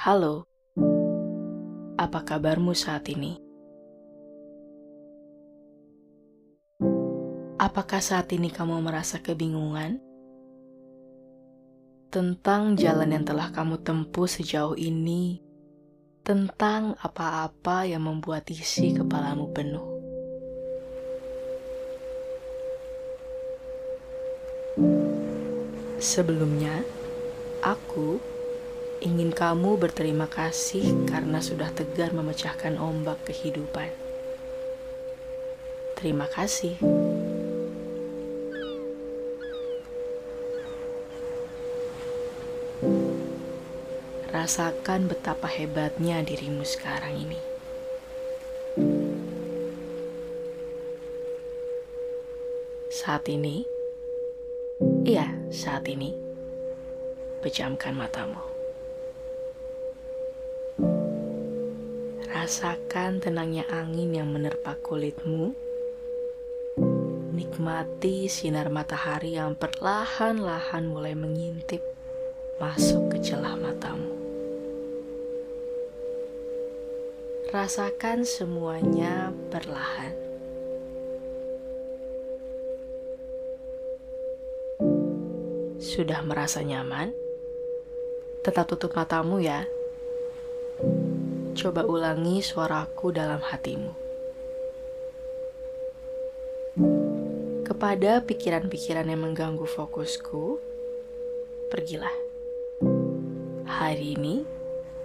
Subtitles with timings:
[0.00, 0.48] Halo,
[2.00, 3.36] apa kabarmu saat ini?
[7.60, 10.00] Apakah saat ini kamu merasa kebingungan
[12.08, 15.44] tentang jalan yang telah kamu tempuh sejauh ini,
[16.24, 19.84] tentang apa-apa yang membuat isi kepalamu penuh?
[26.00, 26.88] Sebelumnya,
[27.60, 28.39] aku
[29.00, 33.88] ingin kamu berterima kasih karena sudah tegar memecahkan ombak kehidupan.
[35.96, 36.76] Terima kasih.
[44.30, 47.40] Rasakan betapa hebatnya dirimu sekarang ini.
[52.92, 53.64] Saat ini,
[55.08, 56.12] iya, saat ini,
[57.40, 58.49] pejamkan matamu.
[62.50, 65.54] Rasakan tenangnya angin yang menerpa kulitmu.
[67.30, 71.78] Nikmati sinar matahari yang perlahan-lahan mulai mengintip
[72.58, 74.10] masuk ke celah matamu.
[77.54, 80.10] Rasakan semuanya perlahan.
[85.78, 87.14] Sudah merasa nyaman?
[88.42, 89.70] Tetap tutup matamu ya.
[91.50, 93.90] Coba ulangi suaraku dalam hatimu.
[97.66, 100.62] Kepada pikiran-pikiran yang mengganggu fokusku,
[101.74, 102.14] pergilah.
[103.66, 104.46] Hari ini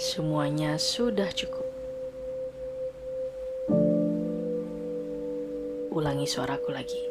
[0.00, 1.68] semuanya sudah cukup.
[5.92, 7.02] Ulangi suaraku lagi.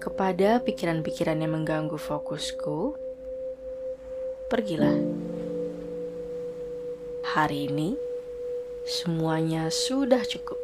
[0.00, 2.96] Kepada pikiran-pikiran yang mengganggu fokusku,
[4.48, 4.96] pergilah.
[7.32, 7.96] Hari ini
[8.84, 10.60] semuanya sudah cukup.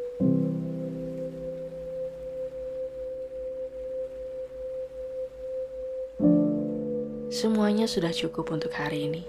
[7.33, 9.25] Semuanya sudah cukup untuk hari ini.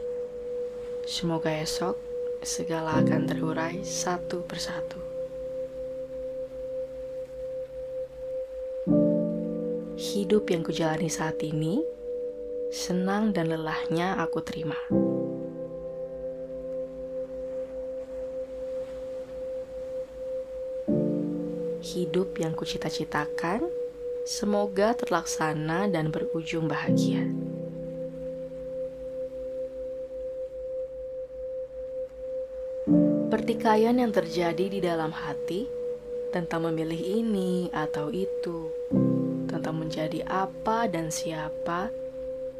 [1.08, 1.96] Semoga esok
[2.44, 5.00] segala akan terurai satu persatu.
[9.96, 11.80] Hidup yang kujalani saat ini,
[12.68, 14.76] senang dan lelahnya aku terima.
[21.90, 23.66] Hidup yang kucita-citakan,
[24.22, 27.26] semoga terlaksana dan berujung bahagia.
[33.26, 35.66] Pertikaian yang terjadi di dalam hati
[36.30, 38.70] tentang memilih ini atau itu,
[39.50, 41.90] tentang menjadi apa dan siapa,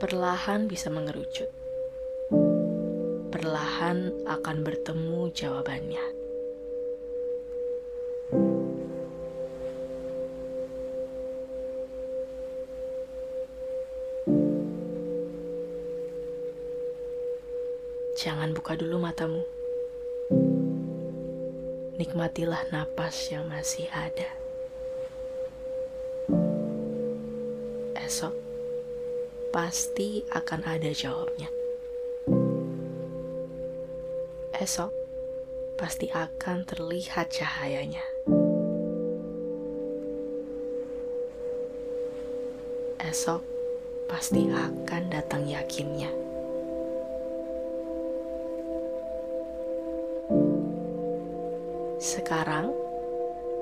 [0.03, 1.47] perlahan bisa mengerucut.
[3.31, 6.20] Perlahan akan bertemu jawabannya.
[18.21, 19.41] Jangan buka dulu matamu
[21.97, 24.29] nikmatilah napas yang masih ada.
[27.97, 28.37] Esok
[29.49, 31.49] pasti akan ada jawabnya.
[34.61, 34.93] Esok
[35.81, 38.05] pasti akan terlihat cahayanya.
[43.01, 43.41] Esok
[44.13, 46.30] pasti akan datang yakinnya.
[52.01, 52.73] Sekarang,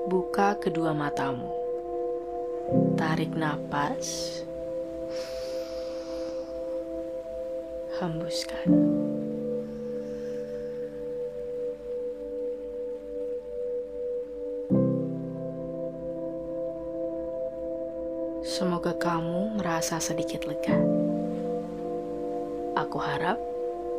[0.07, 1.51] buka kedua matamu.
[2.95, 4.39] Tarik napas.
[7.99, 8.63] Hembuskan.
[18.47, 20.79] Semoga kamu merasa sedikit lega.
[22.79, 23.35] Aku harap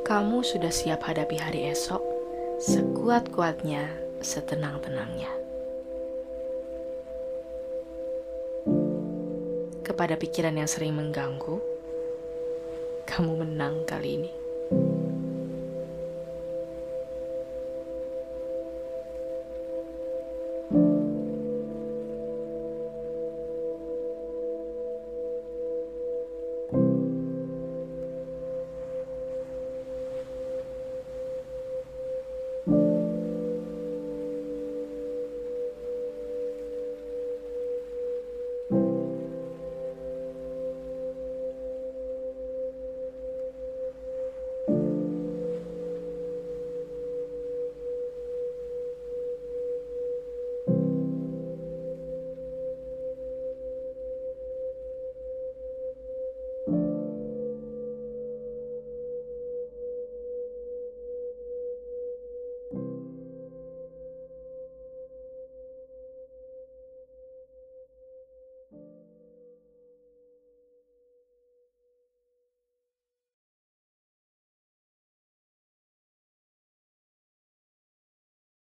[0.08, 2.00] kamu sudah siap hadapi hari esok
[2.56, 5.32] sekuat-kuatnya setenang-tenangnya.
[9.80, 11.60] Kepada pikiran yang sering mengganggu,
[13.08, 14.39] kamu menang kali ini.